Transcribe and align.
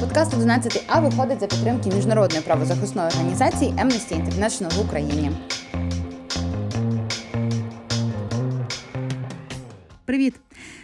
Подкаст 0.00 0.34
11 0.34 0.84
А 0.88 1.00
виходить 1.00 1.40
за 1.40 1.46
підтримки 1.46 1.90
міжнародної 1.90 2.42
правозахисної 2.42 3.08
організації 3.08 3.72
Amnesty 3.72 4.24
International 4.24 4.76
в 4.76 4.80
Україні. 4.80 5.30
Привіт! 10.04 10.43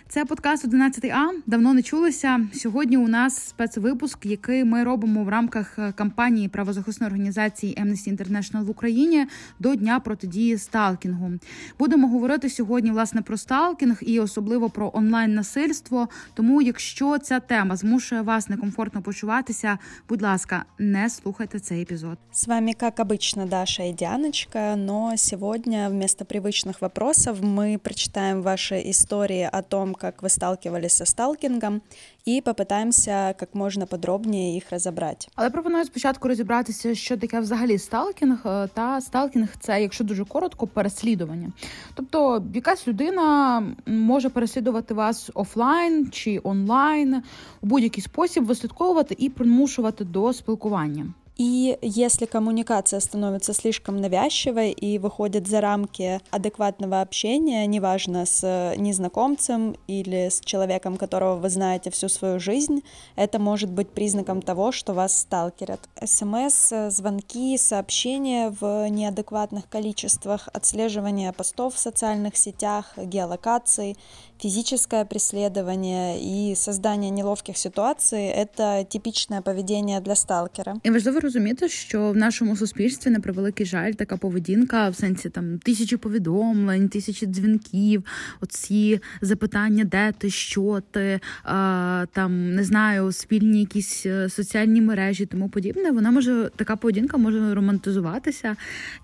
Це 0.10 0.26
подкаст 0.26 0.68
11А. 0.68 1.30
Давно 1.46 1.74
не 1.74 1.82
чулися. 1.82 2.48
Сьогодні 2.54 2.98
у 2.98 3.08
нас 3.08 3.48
спецвипуск, 3.48 4.26
який 4.26 4.64
ми 4.64 4.84
робимо 4.84 5.24
в 5.24 5.30
рамках 5.30 5.80
е, 5.80 5.92
кампанії 5.92 6.48
правозахисної 6.48 7.08
організації 7.08 7.78
Amnesty 7.82 8.18
International 8.18 8.64
в 8.64 8.70
Україні 8.70 9.26
до 9.60 9.76
дня 9.76 10.00
протидії 10.00 10.58
сталкінгу. 10.58 11.32
Будемо 11.80 12.08
говорити 12.08 12.50
сьогодні 12.50 12.92
власне 12.92 13.22
про 13.22 13.38
сталкінг 13.38 13.98
і 14.02 14.20
особливо 14.20 14.70
про 14.70 14.92
онлайн 14.94 15.34
насильство. 15.34 16.10
Тому, 16.34 16.62
якщо 16.62 17.18
ця 17.18 17.40
тема 17.40 17.76
змушує 17.76 18.22
вас 18.22 18.50
некомфортно 18.50 19.02
почуватися, 19.02 19.78
будь 20.10 20.22
ласка, 20.22 20.66
не 20.80 21.10
слухайте 21.10 21.60
цей 21.60 21.82
епізод. 21.82 22.18
З 22.32 22.48
вами, 22.48 22.74
як 22.82 23.00
обычно, 23.00 23.48
Даша 23.48 23.84
і 23.84 23.94
Діаночка. 23.94 24.76
Но 24.76 25.18
сьогодні 25.18 25.88
вместо 25.90 26.26
привычных 26.26 26.76
вопросов 26.82 27.44
ми 27.44 27.78
прочитаємо 27.84 28.42
ваші 28.42 28.76
історії 28.76 29.50
о 29.54 29.62
том, 29.62 29.96
как 30.01 30.23
вы 30.23 30.29
сталкивались 30.29 30.93
со 30.93 31.07
сталкингом, 31.07 31.81
і 32.25 32.41
попитаємося 32.41 33.27
як 33.27 33.55
можна 33.55 33.87
подробніше 33.87 34.31
їх 34.39 34.71
розібрати. 34.71 35.27
Але 35.35 35.51
пропоную 35.51 35.85
спочатку 35.85 36.29
розібратися, 36.29 36.95
що 36.95 37.17
таке 37.17 37.41
взагалі 37.41 37.79
сталкінг. 37.79 38.47
Е, 38.47 38.69
та 38.75 39.01
сталкінг 39.01 39.49
це, 39.61 39.83
якщо 39.83 40.05
дуже 40.05 40.25
коротко, 40.25 40.67
переслідування. 40.67 41.53
Тобто, 41.95 42.45
якась 42.55 42.89
людина 42.89 43.63
може 43.87 44.29
переслідувати 44.29 44.95
вас 44.95 45.31
офлайн 45.35 46.11
чи 46.11 46.41
онлайн 46.45 47.23
у 47.61 47.67
будь-який 47.67 48.03
спосіб 48.05 48.45
вислідковувати 48.45 49.17
і 49.19 49.29
примушувати 49.29 50.05
до 50.05 50.33
спілкування. 50.33 51.07
И 51.41 51.79
если 51.81 52.27
коммуникация 52.27 53.01
становится 53.01 53.55
слишком 53.55 53.97
навязчивой 53.97 54.73
и 54.73 54.99
выходит 54.99 55.49
за 55.49 55.63
рамки 55.63 56.21
адекватного 56.31 57.01
общения, 57.01 57.67
неважно 57.67 58.27
с 58.27 58.75
незнакомцем 58.77 59.75
или 59.87 60.29
с 60.29 60.41
человеком, 60.41 60.99
которого 60.99 61.37
вы 61.37 61.49
знаете 61.49 61.89
всю 61.89 62.11
свою 62.11 62.41
жизнь, 62.41 62.83
это 63.17 63.39
может 63.39 63.71
быть 63.71 63.89
признаком 63.89 64.43
того, 64.43 64.71
что 64.71 64.93
вас 64.93 65.19
сталкерят. 65.19 65.81
СМС, 66.05 66.75
звонки, 66.91 67.57
сообщения 67.57 68.55
в 68.61 68.91
неадекватных 68.91 69.67
количествах, 69.67 70.47
отслеживание 70.53 71.33
постов 71.33 71.75
в 71.75 71.79
социальных 71.79 72.37
сетях, 72.37 72.93
геолокаций, 72.99 73.97
физическое 74.43 75.05
преследование 75.05 76.19
и 76.21 76.55
создание 76.55 77.11
неловких 77.11 77.57
ситуаций— 77.57 78.25
это 78.45 78.85
типичное 78.85 79.43
поведение 79.43 80.01
для 80.01 80.15
сталкера. 80.15 80.77
И 80.87 80.91
важливо 80.91 81.21
розуміти, 81.21 81.69
що 81.69 82.11
в 82.11 82.17
нашому 82.17 82.57
суспільстві 82.57 83.11
на 83.11 83.21
превеликий 83.21 83.67
жаль 83.67 83.93
така 83.93 84.17
поведінка 84.17 84.89
в 84.89 84.95
сенсі 84.95 85.31
там 85.31 85.59
тисячі 85.59 85.97
повідомлень, 85.97 86.89
тисячі 86.89 87.27
дзвінків, 87.27 88.05
оці 88.41 89.01
запитання, 89.21 89.85
де 89.85 90.13
ти, 90.19 90.31
що 90.31 90.83
ти, 90.91 91.21
а, 91.45 92.07
там 92.13 92.55
не 92.55 92.65
знаю, 92.65 93.13
спільні 93.13 93.61
якісь 93.61 94.07
е, 94.07 94.29
соціальні 94.29 94.81
мережі, 94.81 95.27
тому 95.27 95.49
подібне. 95.49 95.91
Вона 95.91 96.11
може 96.11 96.51
така 96.57 96.77
поведінка 96.77 97.17
може 97.17 97.55
романтизуватися 97.55 98.57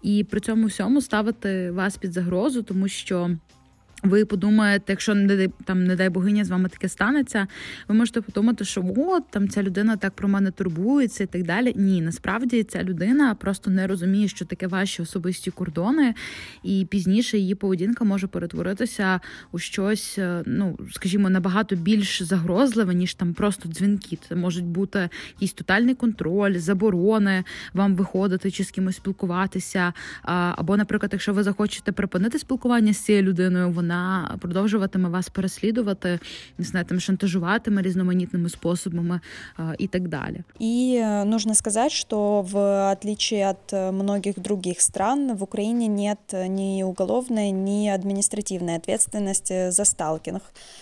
і 0.02 0.24
при 0.24 0.40
цьому 0.40 0.66
всьому 0.66 1.00
ставити 1.00 1.70
вас 1.70 1.96
під 1.96 2.12
загрозу, 2.12 2.62
тому 2.62 2.88
що. 2.88 3.30
Ви 4.02 4.24
подумаєте, 4.24 4.92
якщо 4.92 5.14
не 5.14 5.48
там, 5.64 5.84
не 5.84 5.96
дай 5.96 6.08
богиня 6.08 6.44
з 6.44 6.48
вами 6.48 6.68
таке 6.68 6.88
станеться, 6.88 7.46
ви 7.88 7.94
можете 7.94 8.20
подумати, 8.20 8.64
що 8.64 8.84
от 8.96 9.22
там 9.30 9.48
ця 9.48 9.62
людина 9.62 9.96
так 9.96 10.12
про 10.12 10.28
мене 10.28 10.50
турбується 10.50 11.24
і 11.24 11.26
так 11.26 11.42
далі. 11.42 11.72
Ні, 11.76 12.02
насправді 12.02 12.62
ця 12.62 12.82
людина 12.82 13.34
просто 13.34 13.70
не 13.70 13.86
розуміє, 13.86 14.28
що 14.28 14.44
таке 14.44 14.66
ваші 14.66 15.02
особисті 15.02 15.50
кордони, 15.50 16.14
і 16.62 16.86
пізніше 16.90 17.38
її 17.38 17.54
поведінка 17.54 18.04
може 18.04 18.26
перетворитися 18.26 19.20
у 19.52 19.58
щось, 19.58 20.18
е, 20.18 20.42
ну 20.46 20.78
скажімо, 20.92 21.30
набагато 21.30 21.76
більш 21.76 22.22
загрозливе, 22.22 22.94
ніж 22.94 23.14
там 23.14 23.34
просто 23.34 23.68
дзвінки. 23.68 24.18
Це 24.28 24.34
можуть 24.34 24.64
бути 24.64 25.08
якийсь 25.34 25.52
тотальний 25.52 25.94
контроль, 25.94 26.58
заборони 26.58 27.44
вам 27.72 27.94
виходити 27.94 28.50
чи 28.50 28.64
з 28.64 28.70
кимось 28.70 28.96
спілкуватися. 28.96 29.92
Або, 30.22 30.76
наприклад, 30.76 31.12
якщо 31.12 31.32
ви 31.32 31.42
захочете 31.42 31.92
припинити 31.92 32.38
спілкування 32.38 32.92
з 32.92 32.98
цією 32.98 33.22
людиною, 33.24 33.70
вона 33.85 33.91
вона 33.91 34.37
продовжуватиме 34.41 35.09
вас 35.09 35.29
переслідувати, 35.29 36.19
не 36.57 36.65
знаю, 36.65 36.85
там 36.85 36.99
шантажуватиме 36.99 37.81
різноманітними 37.81 38.49
способами 38.49 39.19
и 39.79 39.87
так 39.87 40.07
далее. 40.07 40.43
И 40.61 40.99
э, 41.01 41.25
нужно 41.25 41.55
сказать, 41.55 41.91
что 41.91 42.41
в 42.41 42.91
отличие 42.91 43.49
от 43.49 43.73
э, 43.73 43.91
многих 43.91 44.39
других 44.39 44.81
стран, 44.81 45.35
в 45.35 45.43
Украине 45.43 45.87
нет 45.87 46.33
ни 46.49 46.83
уголовной, 46.83 47.51
ни 47.51 47.89
административной 47.89 48.75
ответственности 48.75 49.71
за 49.71 49.85
сталкинг. 49.85 50.41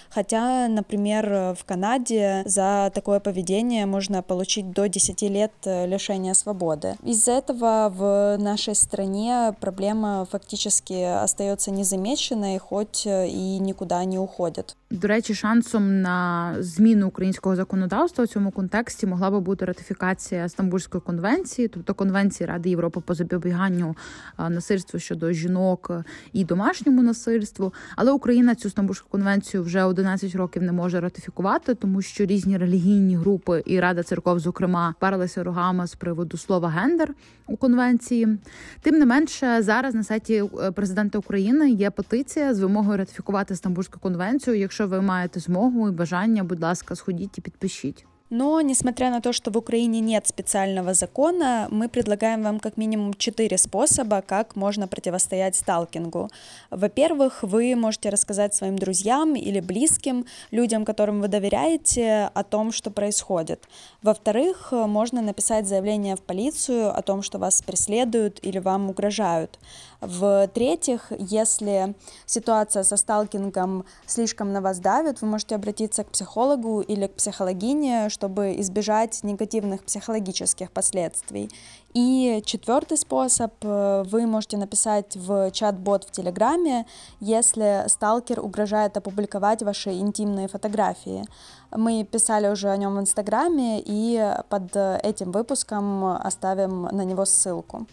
Хотя, 0.09 0.67
например, 0.67 1.55
в 1.59 1.63
Канаде 1.65 2.43
за 2.45 2.91
такое 2.93 3.19
поведение 3.19 3.85
можно 3.85 4.21
получить 4.21 4.71
до 4.71 4.87
10 4.87 5.21
лет 5.21 5.51
э, 5.65 5.87
лишения 5.87 6.33
свободы. 6.33 6.95
Из-за 7.05 7.31
этого 7.31 7.89
в 7.97 8.37
нашей 8.37 8.75
стране 8.75 9.53
проблема 9.59 10.25
фактически 10.31 11.23
остается 11.23 11.71
незамеченной, 11.71 12.59
хоть 12.59 12.92
живуть 12.94 13.34
і 13.34 13.60
нікуди 13.60 14.06
не 14.06 14.18
уходять. 14.18 14.76
До 14.94 15.08
речі, 15.08 15.34
шансом 15.34 16.00
на 16.00 16.56
зміну 16.58 17.08
українського 17.08 17.56
законодавства 17.56 18.24
в 18.24 18.28
цьому 18.28 18.50
контексті 18.50 19.06
могла 19.06 19.30
би 19.30 19.40
бути 19.40 19.64
ратифікація 19.64 20.48
Стамбульської 20.48 21.00
конвенції, 21.00 21.68
тобто 21.68 21.94
конвенції 21.94 22.46
Ради 22.46 22.70
Європи 22.70 23.00
по 23.00 23.14
запобіганню 23.14 23.96
насильству 24.38 25.00
щодо 25.00 25.32
жінок 25.32 25.90
і 26.32 26.44
домашньому 26.44 27.02
насильству. 27.02 27.72
Але 27.96 28.12
Україна 28.12 28.54
цю 28.54 28.70
Стамбульську 28.70 29.08
конвенцію 29.08 29.62
вже 29.62 29.84
11 29.84 30.34
років 30.34 30.62
не 30.62 30.72
може 30.72 31.00
ратифікувати, 31.00 31.74
тому 31.74 32.02
що 32.02 32.24
різні 32.24 32.58
релігійні 32.58 33.16
групи 33.16 33.62
і 33.66 33.80
Рада 33.80 34.02
церков, 34.02 34.38
зокрема, 34.38 34.94
парилися 35.00 35.44
рогами 35.44 35.86
з 35.86 35.94
приводу 35.94 36.36
слова 36.36 36.68
гендер 36.68 37.14
у 37.46 37.56
конвенції. 37.56 38.38
Тим 38.82 38.98
не 38.98 39.06
менше, 39.06 39.62
зараз 39.62 39.94
на 39.94 40.04
сайті 40.04 40.44
е, 40.62 40.70
президента 40.70 41.18
України 41.18 41.70
є 41.70 41.90
петиція 41.90 42.54
з 42.54 42.60
вимогою 42.60 42.98
ратифікувати 42.98 43.56
Стамбульську 43.56 44.00
конвенцію. 44.00 44.56
Якщо 44.56 44.83
ви 44.87 45.01
маєте 45.01 45.39
змогу 45.39 45.89
і 45.89 45.91
бажання, 45.91 46.43
будь 46.43 46.61
ласка, 46.61 46.95
сходіть 46.95 47.37
і 47.37 47.41
підпишіть. 47.41 48.05
Но, 48.31 48.61
несмотря 48.61 49.09
на 49.09 49.21
то, 49.21 49.33
что 49.33 49.49
в 49.49 49.57
Украине 49.57 50.01
нет 50.01 50.27
специального 50.27 50.93
закона, 50.93 51.67
мы 51.71 51.89
предлагаем 51.89 52.43
вам 52.43 52.59
как 52.59 52.77
минимум 52.77 53.15
четыре 53.15 53.57
способа, 53.57 54.21
как 54.21 54.55
можно 54.55 54.87
противостоять 54.87 55.55
сталкингу. 55.55 56.29
Во-первых, 56.69 57.41
вы 57.41 57.75
можете 57.75 58.09
рассказать 58.09 58.53
своим 58.53 58.77
друзьям 58.77 59.35
или 59.35 59.59
близким, 59.61 60.25
людям, 60.51 60.85
которым 60.85 61.21
вы 61.21 61.27
доверяете, 61.27 62.29
о 62.35 62.43
том, 62.43 62.71
что 62.71 62.91
происходит. 62.91 63.67
Во-вторых, 64.03 64.71
можно 64.71 65.21
написать 65.21 65.67
заявление 65.67 66.15
в 66.15 66.21
полицию 66.21 66.95
о 66.95 67.01
том, 67.01 67.23
что 67.23 67.39
вас 67.39 67.63
преследуют 67.63 68.39
или 68.43 68.59
вам 68.59 68.89
угрожают. 68.89 69.59
В-третьих, 70.06 71.12
если 71.18 71.94
ситуация 72.26 72.82
со 72.82 72.96
сталкингом 72.96 73.84
слишком 74.06 74.52
на 74.52 74.60
вас 74.60 74.78
давит, 74.78 75.22
вы 75.22 75.28
можете 75.28 75.54
обратиться 75.54 76.04
к 76.04 76.10
психологу 76.10 76.80
или 76.80 77.06
к 77.06 77.14
психологине, 77.14 78.08
чтобы 78.08 78.54
избежать 78.60 79.22
негативных 79.22 79.84
психологических 79.84 80.70
последствий. 80.70 81.50
И 81.94 82.42
четвертый 82.44 82.98
способ, 82.98 83.52
э, 83.62 84.02
вы 84.06 84.26
можете 84.26 84.56
написать 84.56 85.16
в 85.16 85.50
чат-бот 85.52 86.04
в 86.04 86.10
Телеграме, 86.10 86.86
если 87.20 87.84
сталкер 87.86 88.40
угрожает 88.40 88.96
опубликовать 88.96 89.62
ваши 89.62 89.92
интимные 89.92 90.48
фотографии. 90.48 91.24
Мы 91.70 92.04
писали 92.04 92.48
уже 92.48 92.68
о 92.68 92.76
нем 92.76 92.96
в 92.96 93.00
Инстаграме, 93.00 93.80
и 93.84 94.34
под 94.48 94.76
этим 94.76 95.32
выпуском 95.32 96.04
оставим 96.04 96.82
на 96.82 97.04
него 97.04 97.24
ссылку. 97.24 97.86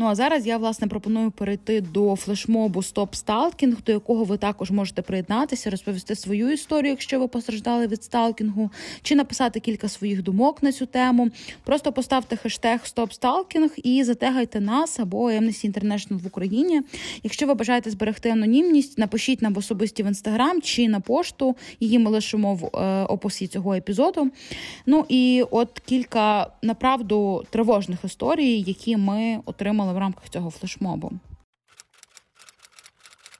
Ну 0.00 0.06
а 0.06 0.14
зараз 0.14 0.46
я 0.46 0.58
власне 0.58 0.88
пропоную 0.88 1.30
перейти 1.30 1.80
до 1.80 2.16
флешмобу 2.16 2.82
Стоп 2.82 3.14
Сталкінг, 3.14 3.76
до 3.86 3.92
якого 3.92 4.24
ви 4.24 4.36
також 4.36 4.70
можете 4.70 5.02
приєднатися, 5.02 5.70
розповісти 5.70 6.14
свою 6.14 6.52
історію, 6.52 6.90
якщо 6.90 7.20
ви 7.20 7.28
постраждали 7.28 7.86
від 7.86 8.04
сталкінгу, 8.04 8.70
чи 9.02 9.14
написати 9.14 9.60
кілька 9.60 9.88
своїх 9.88 10.22
думок 10.22 10.62
на 10.62 10.72
цю 10.72 10.86
тему. 10.86 11.30
Просто 11.64 11.92
поставте 11.92 12.36
хештег 12.36 12.80
Стоп 12.84 13.12
Сталкінг 13.12 13.70
і 13.76 14.04
затегайте 14.04 14.60
нас 14.60 15.00
або 15.00 15.30
Amnesty 15.30 15.72
International 15.72 16.22
в 16.22 16.26
Україні. 16.26 16.80
Якщо 17.22 17.46
ви 17.46 17.54
бажаєте 17.54 17.90
зберегти 17.90 18.30
анонімність, 18.30 18.98
напишіть 18.98 19.42
нам 19.42 19.56
особисті 19.56 20.02
в 20.02 20.06
інстаграм 20.06 20.62
чи 20.62 20.88
на 20.88 21.00
пошту. 21.00 21.56
Її 21.80 21.98
ми 21.98 22.10
лишимо 22.10 22.54
в 22.54 22.76
е, 22.76 23.04
описі 23.04 23.46
цього 23.46 23.74
епізоду. 23.74 24.30
Ну 24.86 25.04
і 25.08 25.44
от 25.50 25.82
кілька 25.86 26.50
направду 26.62 27.44
тривожних 27.50 27.98
історій, 28.04 28.64
які 28.66 28.96
ми 28.96 29.40
отримали 29.44 29.89
в 29.92 29.98
рамках 29.98 30.28
цього 30.28 30.50
флешмобу. 30.50 31.12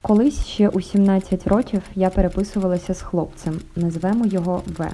Колись 0.03 0.47
ще 0.47 0.69
у 0.69 0.81
17 0.81 1.47
років 1.47 1.83
я 1.95 2.11
переписувалася 2.11 2.95
з 2.95 3.03
хлопцем, 3.03 3.61
назвемо 3.77 4.27
його 4.27 4.63
В. 4.67 4.93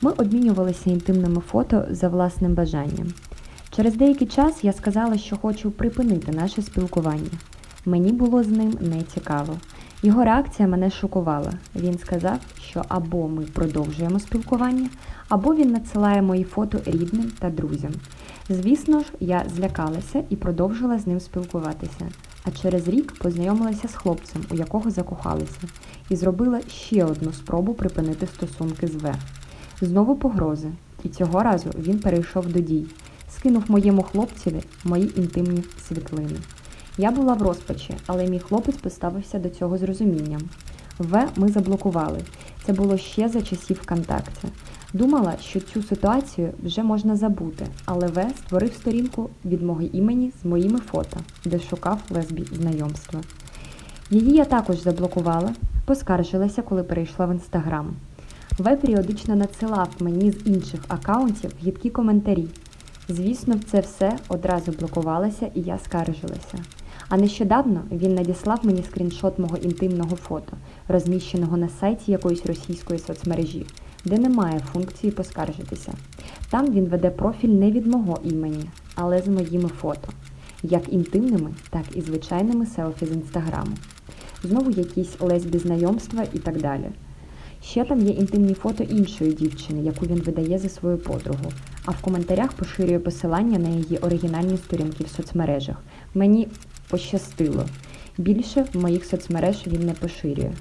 Ми 0.00 0.10
обмінювалися 0.10 0.90
інтимними 0.90 1.40
фото 1.40 1.86
за 1.90 2.08
власним 2.08 2.54
бажанням. 2.54 3.12
Через 3.70 3.96
деякий 3.96 4.26
час 4.26 4.64
я 4.64 4.72
сказала, 4.72 5.18
що 5.18 5.36
хочу 5.36 5.70
припинити 5.70 6.32
наше 6.32 6.62
спілкування. 6.62 7.30
Мені 7.84 8.12
було 8.12 8.42
з 8.42 8.48
ним 8.48 8.78
не 8.80 9.02
цікаво. 9.02 9.56
Його 10.04 10.24
реакція 10.24 10.68
мене 10.68 10.90
шокувала. 10.90 11.52
Він 11.76 11.98
сказав, 11.98 12.38
що 12.60 12.84
або 12.88 13.28
ми 13.28 13.42
продовжуємо 13.42 14.18
спілкування, 14.18 14.88
або 15.28 15.54
він 15.54 15.72
надсилає 15.72 16.22
мої 16.22 16.44
фото 16.44 16.78
рідним 16.86 17.32
та 17.38 17.50
друзям. 17.50 17.92
Звісно 18.48 19.00
ж, 19.00 19.06
я 19.20 19.44
злякалася 19.56 20.24
і 20.28 20.36
продовжила 20.36 20.98
з 20.98 21.06
ним 21.06 21.20
спілкуватися. 21.20 22.08
А 22.44 22.50
через 22.50 22.88
рік 22.88 23.12
познайомилася 23.18 23.88
з 23.88 23.94
хлопцем, 23.94 24.42
у 24.50 24.54
якого 24.54 24.90
закохалася, 24.90 25.60
і 26.08 26.16
зробила 26.16 26.60
ще 26.68 27.04
одну 27.04 27.32
спробу 27.32 27.74
припинити 27.74 28.26
стосунки 28.26 28.86
з 28.86 28.94
В. 28.94 29.14
Знову 29.80 30.16
погрози, 30.16 30.68
і 31.04 31.08
цього 31.08 31.42
разу 31.42 31.70
він 31.78 31.98
перейшов 31.98 32.46
до 32.46 32.60
дій, 32.60 32.86
скинув 33.30 33.64
моєму 33.68 34.02
хлопцеві 34.02 34.62
мої 34.84 35.20
інтимні 35.20 35.64
світлини. 35.88 36.36
Я 36.98 37.10
була 37.10 37.34
в 37.34 37.42
розпачі, 37.42 37.94
але 38.06 38.26
мій 38.26 38.38
хлопець 38.38 38.76
поставився 38.76 39.38
до 39.38 39.48
цього 39.48 39.78
з 39.78 39.82
розумінням. 39.82 40.40
В 40.98 41.28
ми 41.36 41.48
заблокували. 41.48 42.18
Це 42.64 42.72
було 42.72 42.96
ще 42.96 43.28
за 43.28 43.42
часів 43.42 43.80
ВКонтакті. 43.82 44.48
Думала, 44.92 45.34
що 45.40 45.60
цю 45.60 45.82
ситуацію 45.82 46.50
вже 46.62 46.82
можна 46.82 47.16
забути, 47.16 47.66
але 47.84 48.06
В 48.06 48.30
створив 48.38 48.72
сторінку 48.72 49.30
від 49.44 49.62
мого 49.62 49.82
імені 49.82 50.32
з 50.42 50.44
моїми 50.44 50.78
фото, 50.78 51.16
де 51.44 51.60
шукав 51.60 51.98
лесбі 52.10 52.44
знайомства. 52.52 53.20
Її 54.10 54.34
я 54.34 54.44
також 54.44 54.78
заблокувала, 54.82 55.52
поскаржилася, 55.84 56.62
коли 56.62 56.82
перейшла 56.82 57.26
в 57.26 57.32
інстаграм. 57.32 57.96
В 58.58 58.76
періодично 58.76 59.36
надсилав 59.36 59.88
мені 60.00 60.30
з 60.30 60.46
інших 60.46 60.80
акаунтів 60.88 61.50
гідкі 61.62 61.90
коментарі. 61.90 62.48
Звісно, 63.08 63.54
це 63.70 63.80
все 63.80 64.18
одразу 64.28 64.72
блокувалося 64.72 65.50
і 65.54 65.60
я 65.60 65.78
скаржилася. 65.78 66.58
А 67.12 67.16
нещодавно 67.16 67.82
він 67.90 68.14
надіслав 68.14 68.60
мені 68.62 68.82
скріншот 68.82 69.38
мого 69.38 69.56
інтимного 69.56 70.16
фото, 70.16 70.56
розміщеного 70.88 71.56
на 71.56 71.68
сайті 71.68 72.12
якоїсь 72.12 72.46
російської 72.46 72.98
соцмережі, 72.98 73.66
де 74.04 74.18
немає 74.18 74.60
функції 74.60 75.12
поскаржитися. 75.12 75.92
Там 76.50 76.72
він 76.72 76.84
веде 76.84 77.10
профіль 77.10 77.48
не 77.48 77.70
від 77.70 77.86
мого 77.86 78.18
імені, 78.24 78.70
але 78.94 79.22
з 79.22 79.28
моїми 79.28 79.68
фото, 79.68 80.08
як 80.62 80.92
інтимними, 80.92 81.50
так 81.70 81.84
і 81.94 82.00
звичайними 82.00 82.66
селфі 82.66 83.06
з 83.06 83.12
інстаграму. 83.12 83.72
Знову 84.42 84.70
якісь 84.70 85.20
лесбі 85.20 85.58
знайомства 85.58 86.24
і 86.32 86.38
так 86.38 86.60
далі. 86.60 86.90
Ще 87.64 87.84
там 87.84 88.00
є 88.00 88.10
інтимні 88.10 88.54
фото 88.54 88.84
іншої 88.84 89.32
дівчини, 89.32 89.82
яку 89.82 90.06
він 90.06 90.20
видає 90.20 90.58
за 90.58 90.68
свою 90.68 90.98
подругу, 90.98 91.52
а 91.84 91.90
в 91.90 92.00
коментарях 92.00 92.52
поширює 92.52 92.98
посилання 92.98 93.58
на 93.58 93.68
її 93.68 93.98
оригінальні 93.98 94.56
сторінки 94.56 95.04
в 95.04 95.08
соцмережах. 95.08 95.76
Мені 96.14 96.48
пощастило. 96.92 97.64
Більше 98.18 98.66
в 98.72 98.82
моїх 98.82 99.04
соцмереж 99.04 99.66
він 99.66 99.86
не 99.86 99.92
поширює. 99.92 100.52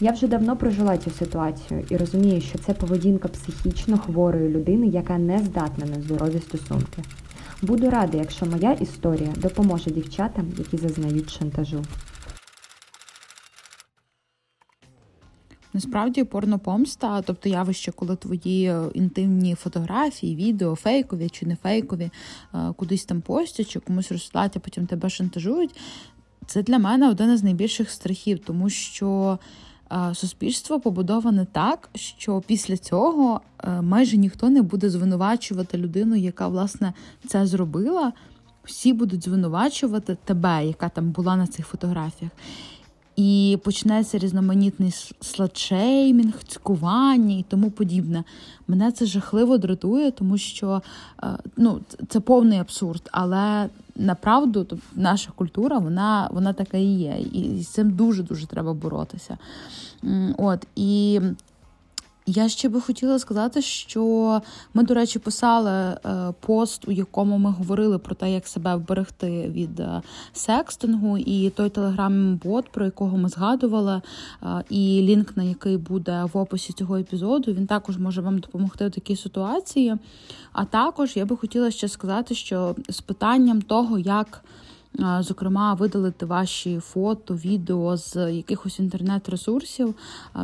Я 0.00 0.12
вже 0.12 0.26
давно 0.26 0.56
прожила 0.56 0.98
цю 0.98 1.10
ситуацію 1.10 1.84
і 1.90 1.96
розумію, 1.96 2.40
що 2.40 2.58
це 2.58 2.74
поведінка 2.74 3.28
психічно 3.28 3.98
хворої 3.98 4.48
людини, 4.48 4.86
яка 4.86 5.18
не 5.18 5.38
здатна 5.38 5.86
на 5.86 6.02
здорові 6.02 6.40
стосунки. 6.40 7.02
Буду 7.62 7.90
рада, 7.90 8.18
якщо 8.18 8.46
моя 8.46 8.72
історія 8.72 9.28
допоможе 9.36 9.90
дівчатам, 9.90 10.44
які 10.58 10.76
зазнають 10.76 11.30
шантажу. 11.30 11.82
Насправді 15.76 16.24
порнопомста, 16.24 17.22
тобто 17.22 17.48
явище, 17.48 17.92
коли 17.92 18.16
твої 18.16 18.74
інтимні 18.94 19.54
фотографії, 19.54 20.36
відео, 20.36 20.74
фейкові 20.74 21.28
чи 21.28 21.46
не 21.46 21.56
фейкові, 21.56 22.10
е, 22.54 22.72
кудись 22.76 23.04
там 23.04 23.20
постять, 23.20 23.68
чи 23.68 23.80
комусь 23.80 24.12
розсилають, 24.12 24.56
а 24.56 24.60
потім 24.60 24.86
тебе 24.86 25.10
шантажують. 25.10 25.76
Це 26.46 26.62
для 26.62 26.78
мене 26.78 27.10
один 27.10 27.32
із 27.32 27.42
найбільших 27.42 27.90
страхів, 27.90 28.38
тому 28.38 28.70
що 28.70 29.38
е, 29.92 30.14
суспільство 30.14 30.80
побудоване 30.80 31.46
так, 31.52 31.88
що 31.94 32.42
після 32.46 32.76
цього 32.76 33.40
е, 33.64 33.82
майже 33.82 34.16
ніхто 34.16 34.50
не 34.50 34.62
буде 34.62 34.90
звинувачувати 34.90 35.78
людину, 35.78 36.16
яка 36.16 36.48
власне 36.48 36.92
це 37.26 37.46
зробила. 37.46 38.12
Всі 38.64 38.92
будуть 38.92 39.24
звинувачувати 39.24 40.16
тебе, 40.24 40.66
яка 40.66 40.88
там 40.88 41.10
була 41.10 41.36
на 41.36 41.46
цих 41.46 41.66
фотографіях. 41.66 42.32
І 43.16 43.58
почнеться 43.64 44.18
різноманітний 44.18 44.94
сладшеймінг, 45.20 46.44
цькування 46.48 47.36
і 47.36 47.44
тому 47.48 47.70
подібне. 47.70 48.24
Мене 48.68 48.92
це 48.92 49.06
жахливо 49.06 49.58
дратує, 49.58 50.10
тому 50.10 50.38
що 50.38 50.82
е, 51.22 51.26
ну, 51.56 51.80
це 52.08 52.20
повний 52.20 52.58
абсурд. 52.58 53.08
Але 53.12 53.68
направду 53.96 54.66
наша 54.94 55.30
культура 55.34 55.78
вона 55.78 56.28
вона 56.32 56.52
така 56.52 56.78
і 56.78 56.84
є. 56.84 57.18
І 57.32 57.62
з 57.62 57.68
цим 57.68 57.90
дуже 57.90 58.22
дуже 58.22 58.46
треба 58.46 58.74
боротися. 58.74 59.38
От 60.38 60.66
і 60.76 61.20
я 62.26 62.48
ще 62.48 62.68
би 62.68 62.80
хотіла 62.80 63.18
сказати, 63.18 63.62
що 63.62 64.42
ми, 64.74 64.82
до 64.82 64.94
речі, 64.94 65.18
писали 65.18 65.70
е, 65.70 65.98
пост, 66.40 66.88
у 66.88 66.92
якому 66.92 67.38
ми 67.38 67.50
говорили 67.50 67.98
про 67.98 68.14
те, 68.14 68.32
як 68.32 68.46
себе 68.46 68.76
вберегти 68.76 69.48
від 69.48 69.80
е, 69.80 70.02
секстингу, 70.32 71.18
і 71.18 71.50
той 71.50 71.70
телеграм-бот, 71.70 72.68
про 72.68 72.84
якого 72.84 73.16
ми 73.16 73.28
згадували, 73.28 74.00
е, 74.42 74.64
і 74.70 75.02
лінк 75.02 75.36
на 75.36 75.42
який 75.42 75.76
буде 75.76 76.24
в 76.32 76.38
описі 76.38 76.72
цього 76.72 76.96
епізоду, 76.96 77.52
він 77.52 77.66
також 77.66 77.98
може 77.98 78.20
вам 78.20 78.38
допомогти 78.38 78.86
в 78.86 78.90
такій 78.90 79.16
ситуації. 79.16 79.96
А 80.52 80.64
також 80.64 81.16
я 81.16 81.24
би 81.24 81.36
хотіла 81.36 81.70
ще 81.70 81.88
сказати, 81.88 82.34
що 82.34 82.76
з 82.88 83.00
питанням 83.00 83.62
того, 83.62 83.98
як 83.98 84.44
зокрема, 85.20 85.74
видалити 85.74 86.26
ваші 86.26 86.78
фото, 86.78 87.34
відео 87.34 87.96
з 87.96 88.32
якихось 88.32 88.78
інтернет-ресурсів. 88.78 89.94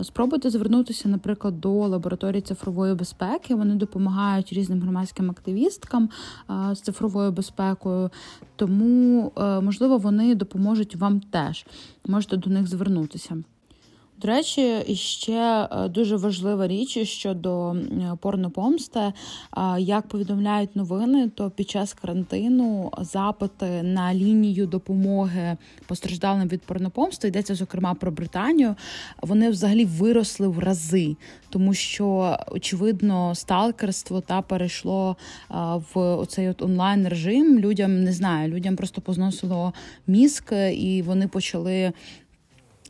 Спробуйте 0.03 0.51
звернутися, 0.51 1.09
наприклад, 1.09 1.61
до 1.61 1.73
лабораторії 1.73 2.43
цифрової 2.43 2.95
безпеки. 2.95 3.55
Вони 3.55 3.75
допомагають 3.75 4.53
різним 4.53 4.81
громадським 4.81 5.31
активісткам 5.31 6.09
з 6.73 6.81
цифровою 6.81 7.33
безпекою, 7.33 8.11
тому, 8.57 9.33
е, 9.39 9.61
можливо, 9.61 9.99
вони 9.99 10.35
допоможуть 10.35 10.97
вам 10.97 11.21
теж. 11.21 11.67
Можете 12.07 12.37
до 12.37 12.51
них 12.51 12.67
звернутися. 12.67 13.37
До 14.23 14.29
речі, 14.29 14.95
ще 14.95 15.69
е, 15.73 15.89
дуже 15.89 16.17
важлива 16.17 16.67
річ 16.69 16.99
щодо 17.09 17.77
порнопомсти. 18.21 19.13
Як 19.79 20.09
повідомляють 20.09 20.77
новини, 20.77 21.31
то 21.35 21.51
під 21.51 21.71
час 21.71 21.95
карантину 21.95 22.93
запити 22.99 23.83
на 23.83 24.15
лінію 24.15 24.67
допомоги 24.67 25.57
постраждалим 25.87 26.49
від 26.49 26.63
порнопомсти 26.63 27.29
йдеться 27.29 27.55
зокрема 27.55 27.95
про 27.95 28.11
Британію. 28.11 28.75
Вони 29.23 29.51
взагалі 29.51 29.85
виросли 29.85 30.49
в 30.49 30.59
рази, 30.59 31.17
тому 31.51 31.75
що 31.75 32.37
очевидно 32.49 33.35
сталкерство 33.35 34.21
та 34.21 34.43
перейшло 34.43 35.17
в 35.95 36.01
оцей 36.01 36.49
от 36.49 36.63
онлайн 36.63 37.09
режим. 37.09 37.59
Людям 37.59 38.05
не 38.05 38.13
знаю, 38.13 38.55
людям 38.55 38.77
просто 38.77 39.01
позносило 39.01 39.73
мізк, 40.07 40.53
і 40.73 41.03
вони 41.07 41.29
почали 41.29 41.93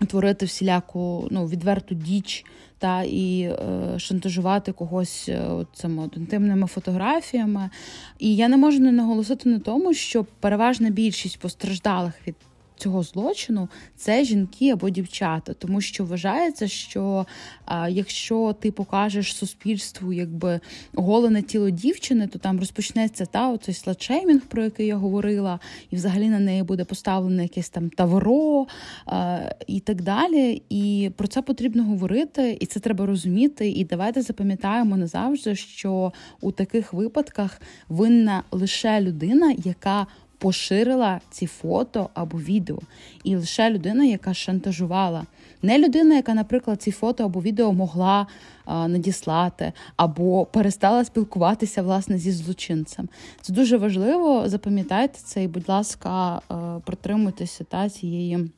творити 0.06 0.46
всіляку 0.46 1.28
ну, 1.30 1.46
відверту 1.46 1.94
діч 1.94 2.44
та 2.78 3.02
і 3.02 3.40
е, 3.40 3.98
шантажувати 3.98 4.72
когось 4.72 5.24
саме 5.28 5.64
цими 5.74 6.10
інтимними 6.16 6.66
фотографіями. 6.66 7.70
І 8.18 8.36
я 8.36 8.48
не 8.48 8.56
можу 8.56 8.80
не 8.80 8.92
наголосити 8.92 9.48
на 9.48 9.58
тому, 9.58 9.94
що 9.94 10.26
переважна 10.40 10.90
більшість 10.90 11.38
постраждалих 11.38 12.14
від 12.26 12.34
цього 12.82 13.02
злочину 13.02 13.68
це 13.96 14.24
жінки 14.24 14.70
або 14.70 14.90
дівчата, 14.90 15.54
тому 15.54 15.80
що 15.80 16.04
вважається, 16.04 16.68
що 16.68 17.26
а, 17.64 17.88
якщо 17.88 18.54
ти 18.60 18.70
покажеш 18.72 19.36
суспільству 19.36 20.12
якби 20.12 20.60
голене 20.94 21.42
тіло 21.42 21.70
дівчини, 21.70 22.26
то 22.26 22.38
там 22.38 22.58
розпочнеться 22.58 23.26
та 23.26 23.50
оцей 23.50 23.74
сладшеймінг, 23.74 24.40
про 24.40 24.64
який 24.64 24.86
я 24.86 24.96
говорила, 24.96 25.60
і 25.90 25.96
взагалі 25.96 26.28
на 26.28 26.38
неї 26.38 26.62
буде 26.62 26.84
поставлене 26.84 27.42
якесь 27.42 27.68
там 27.68 27.90
тавро 27.90 28.66
а, 29.06 29.40
і 29.66 29.80
так 29.80 30.02
далі. 30.02 30.62
І 30.70 31.10
про 31.16 31.28
це 31.28 31.42
потрібно 31.42 31.84
говорити, 31.84 32.58
і 32.60 32.66
це 32.66 32.80
треба 32.80 33.06
розуміти. 33.06 33.68
І 33.68 33.84
давайте 33.84 34.22
запам'ятаємо 34.22 34.96
назавжди, 34.96 35.56
що 35.56 36.12
у 36.40 36.52
таких 36.52 36.92
випадках 36.92 37.60
винна 37.88 38.42
лише 38.50 39.00
людина, 39.00 39.54
яка 39.64 40.06
поширила 40.42 41.20
ці 41.30 41.46
фото 41.46 42.10
або 42.14 42.38
відео. 42.38 42.78
І 43.24 43.36
лише 43.36 43.70
людина, 43.70 44.04
яка 44.04 44.34
шантажувала. 44.34 45.26
Не 45.62 45.78
людина, 45.78 46.14
яка, 46.14 46.34
наприклад, 46.34 46.82
ці 46.82 46.90
фото 46.90 47.24
або 47.24 47.40
відео 47.40 47.72
могла 47.72 48.26
а, 48.64 48.88
надіслати, 48.88 49.72
або 49.96 50.46
перестала 50.46 51.04
спілкуватися 51.04 51.82
власне 51.82 52.18
зі 52.18 52.32
злочинцем. 52.32 53.08
Це 53.40 53.52
дуже 53.52 53.76
важливо. 53.76 54.48
Запам'ятайте 54.48 55.18
це 55.24 55.44
і, 55.44 55.48
будь 55.48 55.68
ласка, 55.68 56.40
протримуйтеся 56.84 57.64
та 57.64 57.88
цієї. 57.88 58.50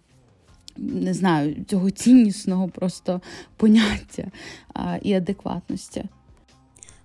Не 0.76 1.14
знаю, 1.14 1.64
цього 1.68 1.90
ціннісного 1.90 2.68
просто 2.68 3.20
поняття 3.56 4.24
а, 4.74 4.96
і 5.02 5.14
адекватності. 5.14 6.04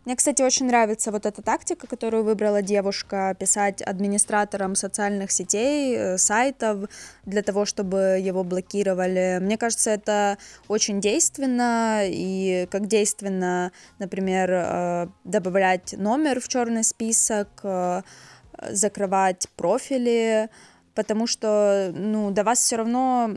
Мне, 0.06 0.16
кстати, 0.16 0.42
очень 0.42 0.68
нравится 0.68 1.12
вот 1.12 1.26
эта 1.26 1.42
тактика, 1.42 1.86
которую 1.86 2.24
выбрала 2.24 2.62
девушка, 2.62 3.36
писать 3.38 3.82
администраторам 3.82 4.76
социальных 4.76 5.32
сетей, 5.32 5.96
э, 5.96 6.18
сайтов, 6.18 6.90
для 7.26 7.42
того, 7.42 7.66
чтобы 7.66 8.20
его 8.22 8.44
блокировали. 8.44 9.40
Мне 9.42 9.58
кажется, 9.58 9.92
это 9.92 10.38
очень 10.70 11.02
действенно, 11.02 12.02
и 12.06 12.68
как 12.72 12.88
действенно, 12.88 13.72
например, 14.00 14.50
э, 14.52 15.08
добавлять 15.26 15.94
номер 15.98 16.40
в 16.40 16.48
черный 16.48 16.84
список, 16.84 17.50
э, 17.64 18.02
закрывать 18.72 19.48
профили, 19.56 20.50
потому 20.96 21.28
что 21.28 21.92
ну, 21.94 22.32
до 22.32 22.44
вас 22.44 22.60
все 22.60 22.78
равно 22.78 23.32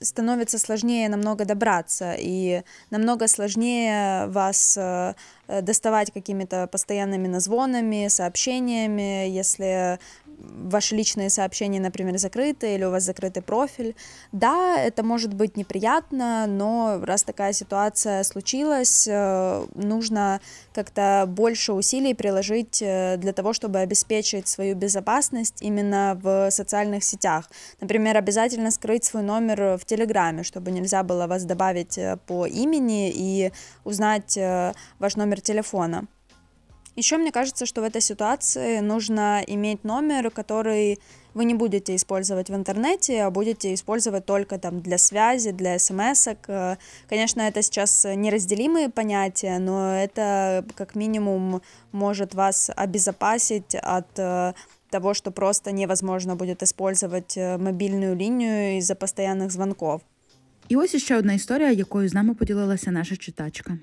становится 0.00 0.58
сложнее 0.58 1.08
намного 1.08 1.44
добраться, 1.44 2.14
и 2.18 2.62
намного 2.90 3.28
сложнее 3.28 4.26
вас 4.26 4.76
э, 4.76 5.14
доставать 5.48 6.12
какими-то 6.12 6.66
постоянными 6.66 7.28
назвонами, 7.28 8.08
сообщениями, 8.08 9.28
если 9.28 9.98
ваши 10.38 10.94
личные 10.94 11.30
сообщения, 11.30 11.80
например, 11.80 12.18
закрыты 12.18 12.74
или 12.74 12.84
у 12.84 12.90
вас 12.90 13.04
закрытый 13.04 13.42
профиль. 13.42 13.94
Да, 14.32 14.78
это 14.78 15.02
может 15.02 15.34
быть 15.34 15.56
неприятно, 15.56 16.46
но 16.46 17.00
раз 17.02 17.22
такая 17.22 17.52
ситуация 17.52 18.22
случилась, 18.24 19.06
э, 19.08 19.66
нужно 19.74 20.40
как-то 20.74 21.24
больше 21.26 21.72
усилий 21.72 22.14
приложить 22.14 22.82
э, 22.82 23.16
для 23.16 23.32
того, 23.32 23.52
чтобы 23.52 23.78
обеспечить 23.80 24.48
свою 24.48 24.74
безопасность 24.74 25.62
именно 25.62 26.18
в 26.22 26.50
социальных 26.50 27.04
сетях. 27.04 27.50
Например, 27.80 28.16
обязательно 28.16 28.70
скрыть 28.70 29.04
свой 29.04 29.22
номер 29.22 29.78
в 29.78 29.84
Телеграме, 29.84 30.42
чтобы 30.42 30.70
нельзя 30.70 31.02
было 31.02 31.26
вас 31.26 31.44
добавить 31.44 31.98
э, 31.98 32.18
по 32.26 32.46
имени 32.46 33.10
и 33.14 33.52
узнать 33.84 34.36
ваш 34.98 35.16
номер 35.16 35.40
телефона. 35.40 36.06
Еще 36.95 37.17
мне 37.17 37.31
кажется, 37.31 37.65
что 37.65 37.81
в 37.81 37.83
этой 37.85 38.01
ситуации 38.01 38.79
нужно 38.79 39.41
иметь 39.47 39.83
номер, 39.83 40.29
который 40.29 40.99
вы 41.33 41.45
не 41.45 41.53
будете 41.53 41.95
использовать 41.95 42.49
в 42.49 42.55
интернете, 42.55 43.23
а 43.23 43.31
будете 43.31 43.73
использовать 43.73 44.25
только 44.25 44.57
там 44.57 44.81
для 44.81 44.97
связи, 44.97 45.51
для 45.51 45.79
смс 45.79 46.27
-ок. 46.27 46.77
Конечно, 47.09 47.41
это 47.41 47.61
сейчас 47.61 48.03
неразделимые 48.03 48.89
понятия, 48.89 49.59
но 49.59 49.95
это 49.95 50.65
как 50.75 50.95
минимум 50.95 51.61
может 51.91 52.33
вас 52.35 52.69
обезопасить 52.75 53.75
от 53.75 54.19
э, 54.19 54.53
того, 54.89 55.13
что 55.13 55.31
просто 55.31 55.71
невозможно 55.71 56.35
будет 56.35 56.61
использовать 56.63 57.37
э, 57.37 57.57
мобильную 57.57 58.15
линию 58.15 58.77
из-за 58.77 58.95
постоянных 58.95 59.49
звонков. 59.49 60.01
І 60.69 60.75
ось 60.75 60.95
ще 60.95 61.17
одна 61.17 61.33
історія, 61.33 61.71
якою 61.71 62.09
з 62.09 62.13
нами 62.13 62.33
поділилася 62.33 62.91
наша 62.91 63.17
читачка. 63.17 63.77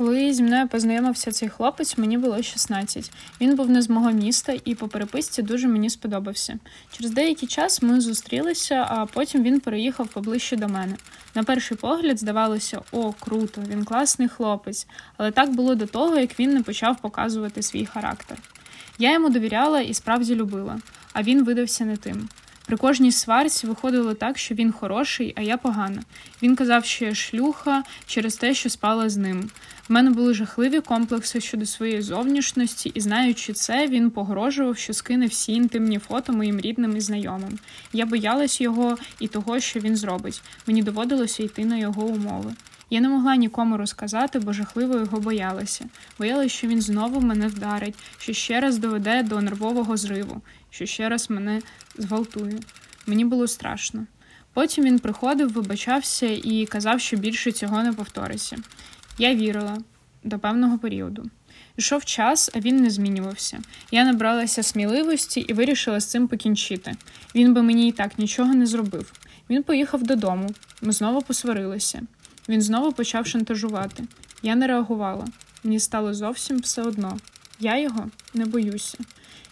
Коли 0.00 0.32
зі 0.32 0.42
мною 0.42 0.68
познайомився 0.68 1.32
цей 1.32 1.48
хлопець, 1.48 1.98
мені 1.98 2.18
було 2.18 2.42
16. 2.42 3.12
Він 3.40 3.56
був 3.56 3.70
не 3.70 3.82
з 3.82 3.90
мого 3.90 4.10
міста 4.10 4.54
і 4.64 4.74
по 4.74 4.88
переписці 4.88 5.42
дуже 5.42 5.68
мені 5.68 5.90
сподобався. 5.90 6.58
Через 6.92 7.10
деякий 7.10 7.48
час 7.48 7.82
ми 7.82 8.00
зустрілися, 8.00 8.86
а 8.90 9.06
потім 9.06 9.42
він 9.42 9.60
переїхав 9.60 10.08
поближче 10.08 10.56
до 10.56 10.68
мене. 10.68 10.96
На 11.34 11.42
перший 11.42 11.76
погляд 11.76 12.18
здавалося, 12.18 12.80
о, 12.92 13.12
круто, 13.12 13.62
він 13.68 13.84
класний 13.84 14.28
хлопець, 14.28 14.86
але 15.16 15.30
так 15.30 15.50
було 15.50 15.74
до 15.74 15.86
того, 15.86 16.16
як 16.16 16.40
він 16.40 16.54
не 16.54 16.62
почав 16.62 17.00
показувати 17.00 17.62
свій 17.62 17.86
характер. 17.86 18.38
Я 18.98 19.12
йому 19.12 19.28
довіряла 19.28 19.80
і 19.80 19.94
справді 19.94 20.34
любила, 20.34 20.78
а 21.12 21.22
він 21.22 21.44
видався 21.44 21.84
не 21.84 21.96
тим. 21.96 22.28
При 22.70 22.76
кожній 22.76 23.12
сварці 23.12 23.66
виходило 23.66 24.14
так, 24.14 24.38
що 24.38 24.54
він 24.54 24.72
хороший, 24.72 25.32
а 25.36 25.42
я 25.42 25.56
погана. 25.56 26.02
Він 26.42 26.56
казав, 26.56 26.84
що 26.84 27.04
я 27.04 27.14
шлюха 27.14 27.82
через 28.06 28.36
те, 28.36 28.54
що 28.54 28.70
спала 28.70 29.08
з 29.08 29.16
ним. 29.16 29.50
В 29.88 29.92
мене 29.92 30.10
були 30.10 30.34
жахливі 30.34 30.80
комплекси 30.80 31.40
щодо 31.40 31.66
своєї 31.66 32.02
зовнішності, 32.02 32.92
і 32.94 33.00
знаючи 33.00 33.52
це, 33.52 33.86
він 33.86 34.10
погрожував, 34.10 34.78
що 34.78 34.92
скине 34.92 35.26
всі 35.26 35.52
інтимні 35.52 35.98
фото 35.98 36.32
моїм 36.32 36.60
рідним 36.60 36.96
і 36.96 37.00
знайомим. 37.00 37.58
Я 37.92 38.06
боялась 38.06 38.60
його 38.60 38.98
і 39.20 39.28
того, 39.28 39.60
що 39.60 39.80
він 39.80 39.96
зробить. 39.96 40.42
Мені 40.66 40.82
доводилося 40.82 41.42
йти 41.42 41.64
на 41.64 41.76
його 41.76 42.02
умови. 42.02 42.54
Я 42.90 43.00
не 43.00 43.08
могла 43.08 43.36
нікому 43.36 43.76
розказати, 43.76 44.38
бо 44.38 44.52
жахливо 44.52 44.94
його 44.94 45.20
боялася. 45.20 45.84
Боялася, 46.18 46.54
що 46.54 46.66
він 46.66 46.80
знову 46.80 47.20
мене 47.20 47.46
вдарить, 47.46 47.94
що 48.18 48.32
ще 48.32 48.60
раз 48.60 48.78
доведе 48.78 49.22
до 49.22 49.40
нервового 49.40 49.96
зриву, 49.96 50.42
що 50.70 50.86
ще 50.86 51.08
раз 51.08 51.30
мене 51.30 51.62
зґвалтує. 51.98 52.58
Мені 53.06 53.24
було 53.24 53.48
страшно. 53.48 54.06
Потім 54.52 54.84
він 54.84 54.98
приходив, 54.98 55.52
вибачався 55.52 56.26
і 56.26 56.66
казав, 56.66 57.00
що 57.00 57.16
більше 57.16 57.52
цього 57.52 57.82
не 57.82 57.92
повториться. 57.92 58.56
Я 59.18 59.34
вірила 59.34 59.78
до 60.24 60.38
певного 60.38 60.78
періоду. 60.78 61.30
Йшов 61.76 62.04
час, 62.04 62.50
а 62.54 62.60
він 62.60 62.76
не 62.76 62.90
змінювався. 62.90 63.60
Я 63.90 64.04
набралася 64.04 64.62
сміливості 64.62 65.40
і 65.40 65.52
вирішила 65.52 66.00
з 66.00 66.06
цим 66.06 66.28
покінчити. 66.28 66.96
Він 67.34 67.54
би 67.54 67.62
мені 67.62 67.88
і 67.88 67.92
так 67.92 68.18
нічого 68.18 68.54
не 68.54 68.66
зробив. 68.66 69.12
Він 69.50 69.62
поїхав 69.62 70.02
додому, 70.02 70.50
ми 70.82 70.92
знову 70.92 71.22
посварилися. 71.22 72.02
Він 72.48 72.62
знову 72.62 72.92
почав 72.92 73.26
шантажувати. 73.26 74.04
Я 74.42 74.54
не 74.54 74.66
реагувала. 74.66 75.26
Мені 75.64 75.80
стало 75.80 76.14
зовсім 76.14 76.58
все 76.58 76.82
одно. 76.82 77.18
Я 77.60 77.78
його 77.78 78.10
не 78.34 78.46
боюся. 78.46 78.98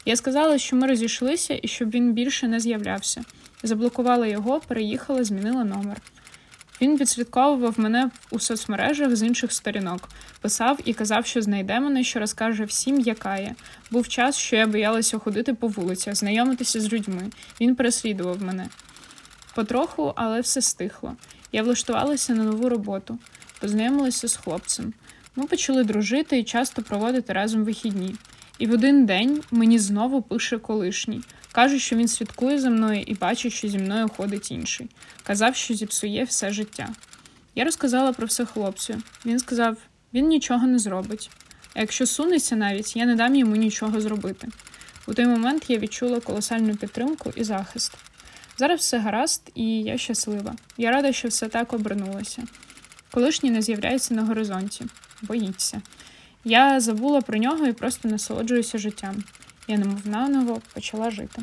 Я 0.08 0.16
сказала, 0.16 0.58
що 0.58 0.76
ми 0.76 0.86
розійшлися 0.86 1.58
і 1.62 1.68
щоб 1.68 1.90
він 1.90 2.12
більше 2.12 2.48
не 2.48 2.60
з'являвся. 2.60 3.24
Заблокувала 3.62 4.26
його, 4.26 4.60
переїхала, 4.60 5.24
змінила 5.24 5.64
номер. 5.64 6.00
Він 6.80 6.96
відслідковував 6.96 7.80
мене 7.80 8.10
у 8.30 8.40
соцмережах 8.40 9.16
з 9.16 9.22
інших 9.22 9.52
сторінок, 9.52 10.08
писав 10.40 10.78
і 10.84 10.94
казав, 10.94 11.26
що 11.26 11.42
знайде 11.42 11.80
мене, 11.80 12.04
що 12.04 12.20
розкаже 12.20 12.64
всім, 12.64 13.00
яка 13.00 13.36
є. 13.36 13.54
Був 13.90 14.08
час, 14.08 14.36
що 14.36 14.56
я 14.56 14.66
боялася 14.66 15.18
ходити 15.18 15.54
по 15.54 15.68
вулицях, 15.68 16.14
знайомитися 16.14 16.80
з 16.80 16.92
людьми. 16.92 17.22
Він 17.60 17.74
переслідував 17.74 18.42
мене. 18.42 18.68
Потроху, 19.54 20.12
але 20.16 20.40
все 20.40 20.62
стихло. 20.62 21.16
Я 21.52 21.62
влаштувалася 21.62 22.34
на 22.34 22.44
нову 22.44 22.68
роботу, 22.68 23.18
познайомилася 23.60 24.28
з 24.28 24.36
хлопцем. 24.36 24.92
Ми 25.36 25.46
почали 25.46 25.84
дружити 25.84 26.38
і 26.38 26.44
часто 26.44 26.82
проводити 26.82 27.32
разом 27.32 27.64
вихідні. 27.64 28.14
І 28.58 28.66
в 28.66 28.72
один 28.72 29.06
день 29.06 29.42
мені 29.50 29.78
знову 29.78 30.22
пише 30.22 30.58
колишній. 30.58 31.20
Каже, 31.52 31.78
що 31.78 31.96
він 31.96 32.08
слідкує 32.08 32.60
за 32.60 32.70
мною 32.70 33.02
і 33.06 33.14
бачить, 33.14 33.52
що 33.52 33.68
зі 33.68 33.78
мною 33.78 34.08
ходить 34.08 34.50
інший. 34.50 34.88
Казав, 35.22 35.56
що 35.56 35.74
зіпсує 35.74 36.24
все 36.24 36.52
життя. 36.52 36.88
Я 37.54 37.64
розказала 37.64 38.12
про 38.12 38.26
все 38.26 38.44
хлопцю. 38.44 39.02
Він 39.26 39.38
сказав: 39.38 39.76
він 40.14 40.28
нічого 40.28 40.66
не 40.66 40.78
зробить. 40.78 41.30
А 41.74 41.80
якщо 41.80 42.06
сунеться 42.06 42.56
навіть, 42.56 42.96
я 42.96 43.06
не 43.06 43.14
дам 43.14 43.34
йому 43.34 43.56
нічого 43.56 44.00
зробити. 44.00 44.48
У 45.06 45.14
той 45.14 45.26
момент 45.26 45.64
я 45.68 45.78
відчула 45.78 46.20
колосальну 46.20 46.76
підтримку 46.76 47.32
і 47.36 47.44
захист. 47.44 47.92
Зараз 48.56 48.80
все 48.80 48.98
гаразд, 48.98 49.50
і 49.54 49.82
я 49.82 49.98
щаслива. 49.98 50.54
Я 50.76 50.90
рада, 50.90 51.12
що 51.12 51.28
все 51.28 51.48
так 51.48 51.72
обернулося. 51.72 52.42
Колишній 53.10 53.50
не 53.50 53.62
з'являється 53.62 54.14
на 54.14 54.24
горизонті, 54.24 54.84
боїться. 55.22 55.82
Я 56.44 56.80
забула 56.80 57.20
про 57.20 57.38
нього 57.38 57.66
і 57.66 57.72
просто 57.72 58.08
насолоджуюся 58.08 58.78
життям. 58.78 59.24
Я 59.68 59.78
немов 59.78 60.00
наново 60.04 60.60
почала 60.74 61.10
жити. 61.10 61.42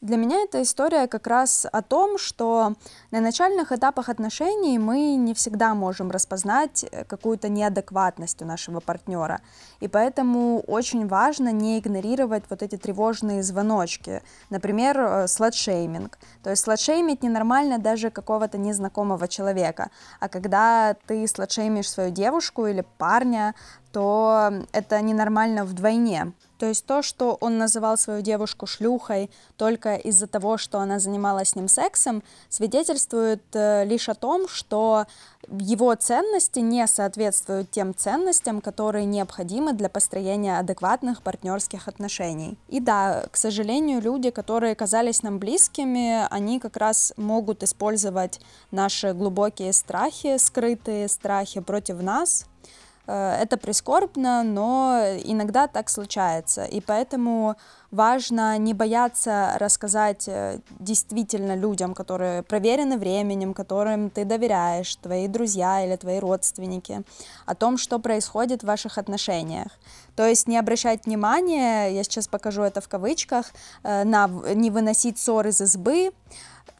Для 0.00 0.16
меня 0.16 0.44
эта 0.44 0.62
история 0.62 1.06
как 1.06 1.26
раз 1.26 1.66
о 1.70 1.82
том, 1.82 2.16
что 2.16 2.72
на 3.10 3.20
начальных 3.20 3.70
этапах 3.70 4.08
отношений 4.08 4.78
мы 4.78 5.16
не 5.16 5.34
всегда 5.34 5.74
можем 5.74 6.10
распознать 6.10 6.86
э, 6.90 7.04
какую-то 7.04 7.50
неадекватность 7.50 8.40
у 8.40 8.46
нашего 8.46 8.80
партнера. 8.80 9.42
И 9.80 9.88
поэтому 9.88 10.60
очень 10.60 11.06
важно 11.06 11.52
не 11.52 11.78
игнорировать 11.78 12.44
вот 12.48 12.62
эти 12.62 12.78
тревожные 12.78 13.42
звоночки. 13.42 14.22
Например, 14.48 14.98
э, 14.98 15.28
сладшейминг. 15.28 16.18
То 16.42 16.48
есть 16.48 16.62
сладшеймить 16.62 17.22
ненормально 17.22 17.78
даже 17.78 18.08
какого-то 18.08 18.56
незнакомого 18.56 19.28
человека. 19.28 19.90
А 20.18 20.30
когда 20.30 20.96
ты 21.06 21.28
сладшеймишь 21.28 21.90
свою 21.90 22.10
девушку 22.10 22.66
или 22.66 22.86
парня, 22.96 23.54
то 23.92 24.52
это 24.72 25.00
ненормально 25.00 25.64
вдвойне. 25.64 26.32
То 26.60 26.66
есть 26.66 26.84
то, 26.84 27.00
что 27.00 27.38
он 27.40 27.56
называл 27.56 27.96
свою 27.96 28.20
девушку 28.20 28.66
шлюхой 28.66 29.30
только 29.56 29.96
из-за 29.96 30.26
того, 30.26 30.58
что 30.58 30.78
она 30.78 30.98
занималась 30.98 31.48
с 31.48 31.54
ним 31.54 31.68
сексом, 31.68 32.22
свидетельствует 32.50 33.42
э, 33.54 33.86
лишь 33.86 34.10
о 34.10 34.14
том, 34.14 34.46
что 34.46 35.06
его 35.48 35.94
ценности 35.94 36.58
не 36.58 36.86
соответствуют 36.86 37.70
тем 37.70 37.94
ценностям, 37.94 38.60
которые 38.60 39.06
необходимы 39.06 39.72
для 39.72 39.88
построения 39.88 40.58
адекватных 40.58 41.22
партнерских 41.22 41.88
отношений. 41.88 42.58
И 42.68 42.78
да, 42.78 43.24
к 43.30 43.38
сожалению, 43.38 44.02
люди, 44.02 44.28
которые 44.28 44.74
казались 44.74 45.22
нам 45.22 45.38
близкими, 45.38 46.26
они 46.28 46.60
как 46.60 46.76
раз 46.76 47.14
могут 47.16 47.62
использовать 47.62 48.38
наши 48.70 49.14
глубокие 49.14 49.72
страхи, 49.72 50.36
скрытые 50.36 51.08
страхи 51.08 51.60
против 51.60 52.02
нас, 52.02 52.49
это 53.06 53.56
прискорбно, 53.56 54.42
но 54.42 55.00
иногда 55.24 55.66
так 55.66 55.88
случается. 55.88 56.64
И 56.64 56.80
поэтому 56.80 57.56
важно 57.90 58.56
не 58.58 58.74
бояться 58.74 59.56
рассказать 59.58 60.28
э, 60.28 60.60
действительно 60.78 61.56
людям, 61.56 61.94
которые 61.94 62.42
проверены 62.42 62.98
временем, 62.98 63.52
которым 63.54 64.10
ты 64.10 64.24
доверяешь, 64.24 64.94
твои 64.96 65.26
друзья 65.26 65.84
или 65.84 65.96
твои 65.96 66.18
родственники, 66.20 67.02
о 67.46 67.54
том, 67.54 67.78
что 67.78 67.98
происходит 67.98 68.62
в 68.62 68.66
ваших 68.66 68.98
отношениях. 68.98 69.68
То 70.14 70.26
есть 70.26 70.46
не 70.46 70.58
обращать 70.58 71.06
внимания, 71.06 71.88
я 71.88 72.04
сейчас 72.04 72.28
покажу 72.28 72.62
это 72.62 72.80
в 72.80 72.88
кавычках, 72.88 73.46
э, 73.82 74.04
на 74.04 74.28
не 74.54 74.70
выносить 74.70 75.18
ссор 75.18 75.48
из 75.48 75.60
избы, 75.60 76.12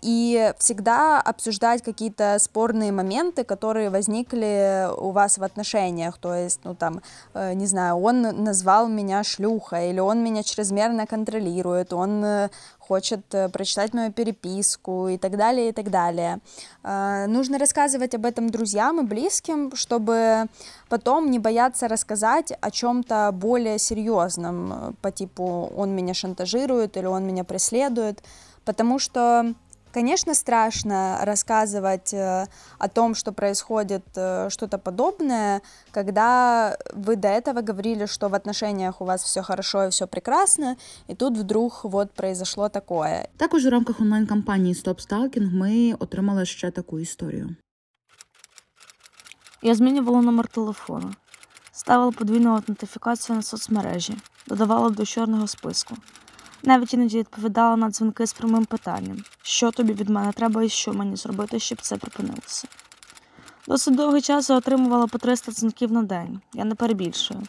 и 0.02 0.52
всегда 0.58 1.20
обсуждать 1.20 1.82
какие-то 1.82 2.38
спорные 2.38 2.92
моменты, 2.92 3.44
которые 3.44 3.90
возникли 3.90 4.88
у 4.96 5.10
вас 5.10 5.38
в 5.38 5.42
отношениях, 5.42 6.18
то 6.18 6.34
есть, 6.34 6.60
ну 6.64 6.74
там, 6.74 7.02
э, 7.34 7.54
не 7.54 7.66
знаю, 7.66 7.96
он 7.96 8.22
назвал 8.22 8.88
меня 8.88 9.22
шлюхой, 9.22 9.90
или 9.90 10.00
он 10.00 10.24
меня 10.24 10.42
чрезмерно 10.42 11.06
контролирует, 11.06 11.92
он 11.92 12.24
э, 12.24 12.48
хочет 12.78 13.34
э, 13.34 13.48
прочитать 13.48 13.94
мою 13.94 14.12
переписку 14.12 15.08
и 15.08 15.18
так 15.18 15.36
далее, 15.36 15.68
и 15.68 15.72
так 15.72 15.90
далее. 15.90 16.38
Нужно 16.82 17.58
рассказывать 17.58 18.14
об 18.14 18.24
этом 18.24 18.48
друзьям 18.48 19.00
и 19.00 19.04
близким, 19.04 19.76
чтобы 19.76 20.46
потом 20.88 21.30
не 21.30 21.38
бояться 21.38 21.88
рассказать 21.88 22.52
о 22.60 22.70
чем-то 22.70 23.30
более 23.32 23.78
серьезном, 23.78 24.96
по 25.02 25.10
типу 25.10 25.70
он 25.76 25.94
меня 25.94 26.14
шантажирует 26.14 26.96
или 26.96 27.06
он 27.06 27.26
меня 27.26 27.44
преследует, 27.44 28.22
потому 28.64 28.98
что 28.98 29.54
Конечно, 29.95 30.33
страшно 30.33 31.19
рассказывать 31.21 32.13
э, 32.13 32.47
о 32.79 32.87
том, 32.89 33.15
что 33.15 33.31
происходит 33.31 34.03
э, 34.17 34.49
что-то 34.49 34.77
подобное, 34.77 35.61
когда 35.91 36.75
вы 36.93 37.15
до 37.15 37.29
этого 37.29 37.61
говорили, 37.61 38.05
что 38.05 38.27
в 38.27 38.33
отношениях 38.35 39.01
у 39.01 39.05
вас 39.05 39.23
все 39.23 39.41
хорошо 39.41 39.85
и 39.85 39.89
все 39.89 40.05
прекрасно, 40.07 40.75
і 41.07 41.15
тут 41.15 41.37
вдруг 41.37 41.81
вот 41.83 42.11
произошло 42.11 42.69
такое. 42.69 43.27
Також 43.37 43.65
у 43.65 43.69
рамках 43.69 44.01
онлайн-кампанії 44.01 44.73
Stop 44.73 45.07
Stalking 45.07 45.53
ми 45.53 45.93
отримали 45.99 46.45
ще 46.45 46.71
таку 46.71 46.99
історію. 46.99 47.55
Я 49.61 49.75
змінювала 49.75 50.21
номер 50.21 50.47
телефону, 50.47 51.13
ставила 51.71 52.11
подвійну 52.11 52.49
аутентифікацію 52.49 53.35
на 53.35 53.41
соцмережі, 53.41 54.17
додавала 54.47 54.89
до 54.89 55.05
чорного 55.05 55.47
списку. 55.47 55.95
Навіть 56.62 56.94
іноді 56.94 57.18
відповідала 57.18 57.76
на 57.76 57.90
дзвінки 57.90 58.26
з 58.26 58.32
прямим 58.32 58.64
питанням, 58.64 59.24
що 59.42 59.70
тобі 59.70 59.92
від 59.92 60.08
мене 60.08 60.32
треба 60.32 60.64
і 60.64 60.68
що 60.68 60.92
мені 60.92 61.16
зробити, 61.16 61.58
щоб 61.58 61.80
це 61.80 61.96
припинилося. 61.96 62.68
Досить 63.66 63.94
довгий 63.94 64.22
час 64.22 64.50
я 64.50 64.56
отримувала 64.56 65.06
по 65.06 65.18
300 65.18 65.52
дзвінків 65.52 65.92
на 65.92 66.02
день, 66.02 66.40
я 66.54 66.64
не 66.64 66.74
перебільшую. 66.74 67.42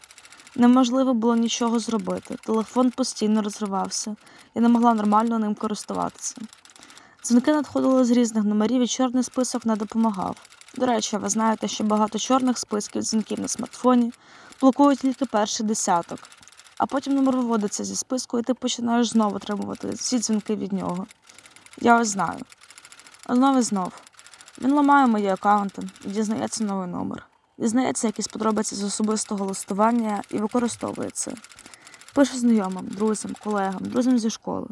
Неможливо 0.55 1.13
було 1.13 1.35
нічого 1.35 1.79
зробити. 1.79 2.35
Телефон 2.45 2.91
постійно 2.91 3.41
розривався, 3.41 4.15
я 4.55 4.61
не 4.61 4.69
могла 4.69 4.93
нормально 4.93 5.39
ним 5.39 5.55
користуватися. 5.55 6.35
Дзвінки 7.23 7.53
надходили 7.53 8.05
з 8.05 8.11
різних 8.11 8.43
номерів 8.43 8.81
і 8.81 8.87
чорний 8.87 9.23
список 9.23 9.65
не 9.65 9.75
допомагав. 9.75 10.35
До 10.77 10.85
речі, 10.85 11.17
ви 11.17 11.29
знаєте, 11.29 11.67
що 11.67 11.83
багато 11.83 12.19
чорних 12.19 12.57
списків 12.57 13.01
дзвінків 13.01 13.39
на 13.39 13.47
смартфоні 13.47 14.11
блокують 14.61 14.99
тільки 14.99 15.25
перший 15.25 15.65
десяток, 15.65 16.19
а 16.81 16.85
потім 16.85 17.15
номер 17.15 17.35
виводиться 17.35 17.83
зі 17.83 17.95
списку, 17.95 18.39
і 18.39 18.43
ти 18.43 18.53
починаєш 18.53 19.09
знову 19.09 19.35
отримувати 19.35 19.89
всі 19.89 20.19
дзвінки 20.19 20.55
від 20.55 20.73
нього. 20.73 21.07
Я 21.81 21.99
ось 21.99 22.07
знаю. 22.07 22.39
Знов 23.29 23.57
і 23.57 23.61
знов. 23.61 23.93
Він 24.61 24.73
ламає 24.73 25.07
мої 25.07 25.27
аккаунти 25.27 25.81
і 26.05 26.07
дізнається 26.07 26.63
новий 26.63 26.87
номер. 26.87 27.27
Дізнається 27.57 28.07
якісь 28.07 28.27
подробиці 28.27 28.75
з 28.75 28.83
особистого 28.83 29.45
листування 29.45 30.21
і 30.29 30.37
використовує 30.37 31.09
це. 31.09 31.33
Пише 32.13 32.37
знайомим, 32.37 32.87
друзям, 32.87 33.35
колегам, 33.43 33.81
друзям 33.81 34.19
зі 34.19 34.29
школи. 34.29 34.67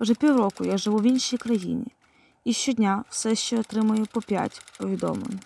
Вже 0.00 0.14
півроку 0.14 0.64
я 0.64 0.78
живу 0.78 0.98
в 0.98 1.02
іншій 1.02 1.36
країні, 1.36 1.86
і 2.44 2.52
щодня 2.52 3.04
все 3.08 3.34
ще 3.34 3.60
отримую 3.60 4.06
по 4.12 4.20
5 4.20 4.62
повідомлень. 4.78 5.40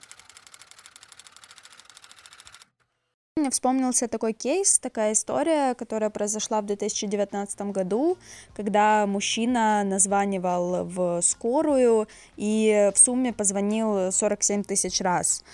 Мне 3.45 3.51
вспомнился 3.51 4.09
такой 4.09 4.33
кейс, 4.33 4.79
такая 4.79 5.13
история, 5.13 5.75
которая 5.75 6.09
произошла 6.09 6.63
в 6.63 6.65
2019 6.65 7.61
году, 7.73 8.17
когда 8.57 9.07
мужчина 9.07 9.85
названивал 9.85 10.87
в 10.87 11.21
скорую 11.21 12.09
и 12.39 12.91
в 12.95 12.99
сумме 12.99 13.35
позвонил 13.35 14.11
47 14.11 14.63
тысяч 14.63 15.03
раз. 15.03 15.45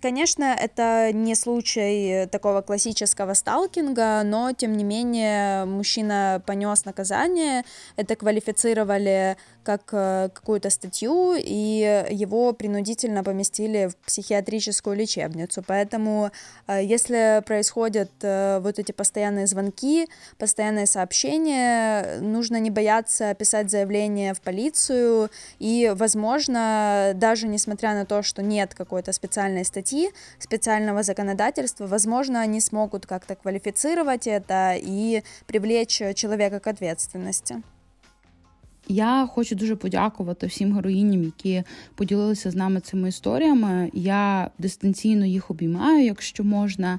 Конечно, 0.00 0.44
это 0.44 1.10
не 1.12 1.34
случай 1.34 2.26
такого 2.26 2.60
классического 2.60 3.34
сталкинга, 3.34 4.22
но 4.24 4.52
тем 4.52 4.76
не 4.76 4.84
менее 4.84 5.64
мужчина 5.64 6.42
понес 6.46 6.84
наказание, 6.84 7.64
это 7.96 8.14
квалифицировали 8.14 9.36
как 9.68 9.90
э, 9.92 10.30
какую-то 10.32 10.70
статью, 10.70 11.34
и 11.36 12.06
его 12.10 12.54
принудительно 12.54 13.22
поместили 13.22 13.88
в 13.88 13.96
психиатрическую 13.96 14.96
лечебницу. 14.96 15.62
Поэтому, 15.66 16.30
э, 16.66 16.82
если 16.82 17.42
происходят 17.44 18.10
э, 18.22 18.60
вот 18.60 18.78
эти 18.78 18.92
постоянные 18.92 19.46
звонки, 19.46 20.08
постоянные 20.38 20.86
сообщения, 20.86 22.18
нужно 22.20 22.58
не 22.60 22.70
бояться 22.70 23.34
писать 23.34 23.70
заявление 23.70 24.32
в 24.32 24.40
полицию, 24.40 25.28
и, 25.58 25.92
возможно, 25.94 27.12
даже 27.14 27.46
несмотря 27.46 27.92
на 27.92 28.06
то, 28.06 28.22
что 28.22 28.42
нет 28.42 28.74
какой-то 28.74 29.12
специальной 29.12 29.66
статьи, 29.66 29.77
специального 30.38 31.02
законодательства, 31.02 31.86
возможно, 31.86 32.40
они 32.40 32.60
смогут 32.60 33.06
как-то 33.06 33.34
квалифицировать 33.34 34.26
это 34.26 34.74
и 34.76 35.22
привлечь 35.46 36.02
человека 36.14 36.60
к 36.60 36.66
ответственности. 36.66 37.62
Я 38.88 39.28
хочу 39.32 39.54
дуже 39.54 39.76
подякувати 39.76 40.46
всім 40.46 40.74
героїням, 40.74 41.24
які 41.24 41.62
поділилися 41.94 42.50
з 42.50 42.54
нами 42.54 42.80
цими 42.80 43.08
історіями. 43.08 43.90
Я 43.92 44.50
дистанційно 44.58 45.26
їх 45.26 45.50
обіймаю, 45.50 46.04
якщо 46.04 46.44
можна. 46.44 46.98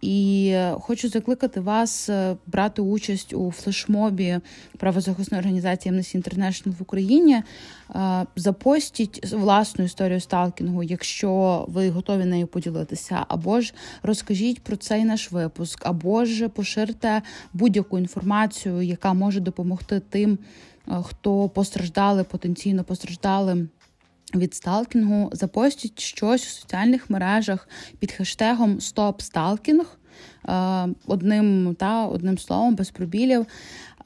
І 0.00 0.56
хочу 0.74 1.08
закликати 1.08 1.60
вас 1.60 2.08
е, 2.08 2.36
брати 2.46 2.82
участь 2.82 3.32
у 3.34 3.50
флешмобі 3.50 4.38
правозахисної 4.78 5.40
організації 5.40 5.94
Amnesty 5.94 6.16
International 6.16 6.70
в 6.78 6.82
Україні. 6.82 7.34
Е, 7.34 8.26
запостіть 8.36 9.32
власну 9.32 9.84
історію 9.84 10.20
сталкінгу, 10.20 10.82
якщо 10.82 11.64
ви 11.68 11.90
готові 11.90 12.24
нею 12.24 12.46
поділитися, 12.46 13.26
або 13.28 13.60
ж 13.60 13.74
розкажіть 14.02 14.62
про 14.62 14.76
цей 14.76 15.04
наш 15.04 15.32
випуск, 15.32 15.86
або 15.86 16.24
ж 16.24 16.48
поширте 16.48 17.22
будь-яку 17.52 17.98
інформацію, 17.98 18.82
яка 18.82 19.12
може 19.12 19.40
допомогти 19.40 20.00
тим. 20.10 20.38
Е, 20.88 21.02
хто 21.02 21.48
постраждали, 21.48 22.24
потенційно 22.24 22.84
постраждали. 22.84 23.66
Від 24.34 24.54
сталкінгу 24.54 25.30
запостіть 25.32 26.00
щось 26.00 26.46
у 26.46 26.60
соціальних 26.60 27.10
мережах 27.10 27.68
під 27.98 28.12
хештегом 28.12 28.80
«Стоп 28.80 29.20
е, 29.22 29.96
одним 31.06 31.74
та 31.78 32.06
одним 32.06 32.38
словом, 32.38 32.74
без 32.74 32.90
пробілів. 32.90 33.46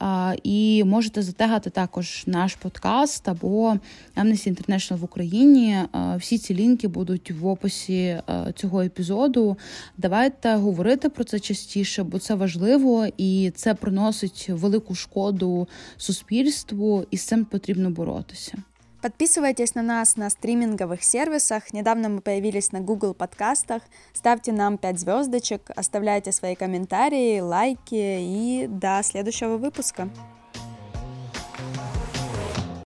Е, 0.01 0.35
і 0.43 0.83
можете 0.83 1.21
затегати 1.21 1.69
також 1.69 2.23
наш 2.27 2.55
подкаст 2.55 3.27
або 3.27 3.77
Amnesty 4.15 4.49
International 4.49 4.97
в 4.97 5.03
Україні. 5.03 5.77
Всі 6.17 6.37
ці 6.37 6.55
лінки 6.55 6.87
будуть 6.87 7.31
в 7.31 7.47
описі 7.47 8.21
цього 8.55 8.81
епізоду. 8.81 9.57
Давайте 9.97 10.55
говорити 10.55 11.09
про 11.09 11.23
це 11.23 11.39
частіше, 11.39 12.03
бо 12.03 12.19
це 12.19 12.35
важливо 12.35 13.07
і 13.17 13.51
це 13.55 13.73
приносить 13.73 14.49
велику 14.49 14.95
шкоду 14.95 15.67
суспільству, 15.97 17.05
і 17.11 17.17
з 17.17 17.25
цим 17.25 17.45
потрібно 17.45 17.89
боротися. 17.89 18.57
Подписывайтесь 19.01 19.75
на 19.75 19.81
нас 19.81 20.17
на 20.17 20.29
стриминговых 20.29 21.03
сервисах. 21.03 21.71
Недавно 21.71 22.09
мы 22.09 22.21
появились 22.21 22.73
на 22.73 22.81
Google 22.81 23.13
подкастах. 23.13 23.81
Ставьте 24.11 24.51
нам 24.51 24.77
5 24.77 24.99
звездочек, 24.99 25.69
оставляйте 25.73 26.33
свои 26.33 26.55
комментарии, 26.55 27.39
лайки 27.39 27.95
и 27.95 28.67
до 28.67 28.99
следующего 29.03 29.55
выпуска. 29.55 30.09